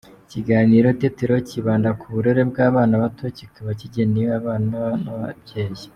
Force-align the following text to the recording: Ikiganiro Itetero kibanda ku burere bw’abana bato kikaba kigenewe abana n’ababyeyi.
Ikiganiro 0.25 0.85
Itetero 0.95 1.35
kibanda 1.49 1.89
ku 1.99 2.05
burere 2.13 2.41
bw’abana 2.49 2.93
bato 3.03 3.23
kikaba 3.37 3.69
kigenewe 3.79 4.31
abana 4.39 4.77
n’ababyeyi. 5.03 5.83